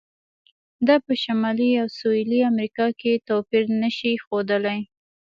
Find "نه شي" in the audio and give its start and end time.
3.81-4.11